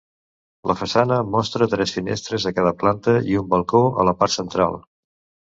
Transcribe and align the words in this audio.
La 0.69 0.75
façana 0.77 1.17
mostra 1.35 1.67
tres 1.73 1.93
finestres 1.97 2.47
a 2.49 2.53
cada 2.61 2.73
planta 2.81 3.15
i 3.35 3.39
un 3.43 3.53
balcó 3.53 3.83
a 4.05 4.09
la 4.11 4.17
part 4.25 4.37
central. 4.41 4.81